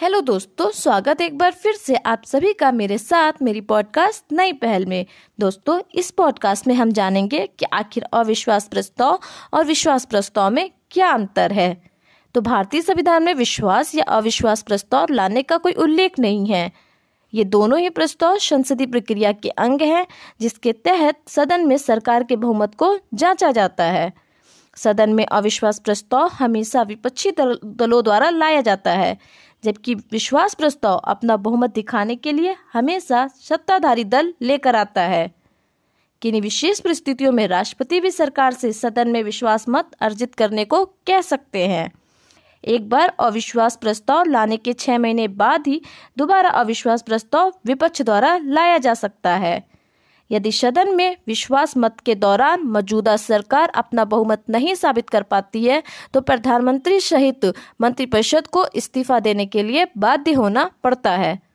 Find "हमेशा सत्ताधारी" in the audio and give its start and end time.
32.72-34.04